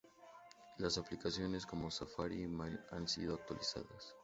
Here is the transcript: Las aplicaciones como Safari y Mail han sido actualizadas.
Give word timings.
Las 0.79 0.97
aplicaciones 0.97 1.63
como 1.67 1.91
Safari 1.91 2.41
y 2.41 2.47
Mail 2.47 2.79
han 2.89 3.07
sido 3.07 3.35
actualizadas. 3.35 4.15